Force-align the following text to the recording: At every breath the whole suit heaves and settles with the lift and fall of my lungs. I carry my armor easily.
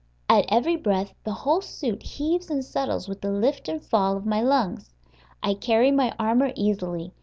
At 0.27 0.45
every 0.49 0.77
breath 0.77 1.13
the 1.25 1.31
whole 1.31 1.61
suit 1.61 2.01
heaves 2.01 2.49
and 2.49 2.65
settles 2.65 3.07
with 3.07 3.21
the 3.21 3.31
lift 3.31 3.69
and 3.69 3.83
fall 3.85 4.17
of 4.17 4.25
my 4.25 4.41
lungs. 4.41 4.91
I 5.43 5.53
carry 5.53 5.91
my 5.91 6.11
armor 6.17 6.51
easily. 6.55 7.13